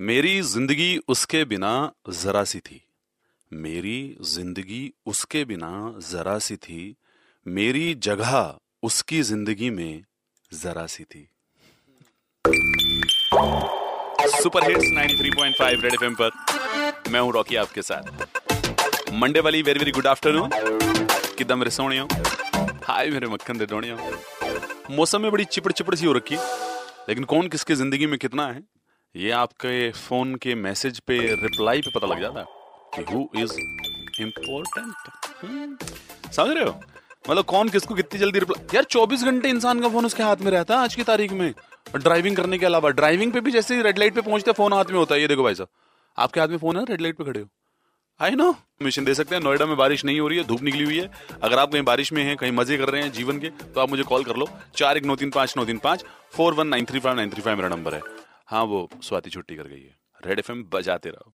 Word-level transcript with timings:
मेरी 0.00 0.40
ज़िंदगी 0.40 1.00
उसके 1.08 1.44
बिना 1.44 1.92
जरा 2.10 2.44
सी 2.44 2.58
थी। 2.58 2.80
मेरी 3.52 4.16
ज़िंदगी 4.22 4.92
उसके 5.06 5.44
बिना 5.44 5.98
जरा 6.10 6.38
सी 6.38 6.56
थी। 6.56 6.96
मेरी 7.46 7.94
जगह 7.94 8.58
उसकी 8.82 9.20
ज़िंदगी 9.22 9.70
में 9.70 10.04
जरा 10.52 10.86
सी 10.86 11.04
थी। 11.04 11.28
सुपर 14.38 14.70
हिट्स 14.70 14.88
93.5 14.90 15.82
रेड 15.82 15.94
एफएम 15.94 16.14
पर 16.14 16.30
मैं 17.10 17.20
हूँ 17.20 17.32
रॉकी 17.32 17.56
आपके 17.56 17.82
साथ। 17.82 19.12
मंडे 19.12 19.40
वाली 19.40 19.62
वेरी 19.62 19.78
वेरी 19.78 19.90
गुड 19.90 20.06
आफ्टरनून। 20.06 20.50
किदा 21.38 21.56
मेरे 21.56 21.70
सोने 21.70 21.98
हाय 22.84 23.10
मेरे 23.10 23.26
मक्खन 23.26 23.58
दे 23.58 23.94
मौसम 24.96 25.22
में 25.22 25.30
बड़ी 25.32 25.44
चिपड़ 25.44 25.72
चिपड़ 25.72 25.94
सी 25.94 26.06
हो 26.06 26.12
रखी। 26.12 26.36
लेकिन 27.08 27.24
कौन 27.24 27.48
किसके 27.48 27.74
ज़िंदगी 27.74 28.06
में 28.06 28.18
कितना 28.18 28.46
है? 28.46 28.62
ये 29.14 29.30
आपके 29.32 29.90
फ़ोन 29.92 30.34
के 30.34 30.54
मैसेज 30.54 30.98
पे 31.00 31.18
रिप्लाई 31.36 31.80
पे 31.80 31.90
पता 31.94 32.06
लग 32.06 32.20
जाता 32.20 32.40
है 32.40 32.46
कि 32.94 33.02
हु 33.12 33.26
इज़ 33.36 33.52
इम्पोर्टेंट 34.22 35.82
समझ 36.32 36.50
रहे 36.50 36.64
हो? 36.64 36.74
मतलब 37.30 37.44
कौन 37.44 37.68
किसको 37.68 37.94
कितनी 37.94 38.20
जल्दी 38.20 38.38
रिप्लाई 38.38 38.66
यार 38.74 38.84
24 38.84 39.24
घंटे 39.24 39.48
इंसान 39.48 39.80
का 39.80 39.88
फ़ोन 39.88 40.06
उसके 40.06 40.22
हाथ 40.22 40.36
में 40.36 40.50
रहता 40.52 40.74
है 40.74 40.80
आज 40.80 40.94
की 40.94 41.02
तारीख 41.04 41.32
में। 41.32 41.52
ड्राइविंग 41.96 42.36
करने 42.36 42.58
के 42.58 42.66
अलावा 42.66 42.90
ड्राइविंग 42.90 43.32
पे 43.32 43.40
भी 43.40 43.50
जैसे 43.50 43.76
ही 43.76 43.82
रेड 43.82 43.98
लाइट 43.98 44.14
पे 44.14 44.20
पहुँचते 44.20 44.52
फ़ोन 44.52 44.72
हाथ 44.72 44.84
में 44.90 44.98
होता 44.98 45.14
है। 45.14 45.20
ये 45.20 45.28
देखो 45.28 45.42
भाई 45.42 45.54
साहब, 45.54 45.68
आपके 46.18 46.40
हाथ 46.40 46.48
में 46.48 46.56
फ़ोन 46.58 46.76
है 46.76 46.84
रेड 46.84 47.00
लाइट 47.00 47.16
पे 47.16 47.24
खड़े 47.24 47.40
हो। 47.40 47.48
आई 48.20 48.30
नो 48.30 48.54
मिशन 48.82 49.04
दे 49.04 49.14
सकते 49.14 49.34
हैं। 49.34 49.42
नोएडा 49.42 49.66
में 49.66 49.76
बारिश 49.76 50.04
नहीं 50.04 50.20
हो 50.20 50.28
रही 50.28 50.38
है, 50.38 50.44
धूप 50.44 50.62
निकली 50.62 50.84
हुई 50.84 50.98
है। 50.98 51.10
अगर 51.42 51.58
आप 51.58 51.72
कहीं 51.72 51.82
बारिश 51.82 52.12
में 52.12 52.22
हैं, 52.22 52.36
कहीं 52.36 52.52
मज़े 52.52 52.78
कर 52.78 52.88
रहे 52.88 53.02
हैं 53.02 53.12
जीवन 53.12 53.38
के 53.38 53.50
तो 53.50 53.80
आप 53.80 53.90
मुझे 53.90 54.02
कॉल 54.04 54.24
कर 54.24 54.36
लो। 54.36 54.48
चार 54.76 54.96
एक 54.96 55.04
नौ 55.04 55.16
तीन 55.16 55.30
पाँच, 55.30 55.54
नौ 55.56 55.64
तीन 55.64 55.78
पाँच 55.78 56.04
four 56.32 56.54
one 56.54 56.68
nine 56.68 56.84
three 56.84 57.00
five 57.00 57.16
nine 57.16 57.30
three 57.30 57.42
five 57.42 57.56
मेरा 57.56 57.68
नंबर 57.68 57.94
है। 57.94 58.00
हाँ 58.50 58.64
वो 58.64 58.88
स्वाति 59.02 59.30
छुट्टी 59.30 59.56
कर 59.56 59.66
गई 59.68 59.82
है। 59.82 59.96
रेड 60.26 60.38
एफएम 60.38 60.64
बजाते 60.64 61.10
रहो। 61.10 61.26